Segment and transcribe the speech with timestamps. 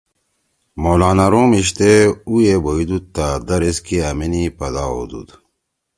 [0.83, 1.91] مولانا روم ایِشتے
[2.27, 5.29] اُو ئے بیُودُود تا در ایسکے أمیِنی پدا ہؤدُود۔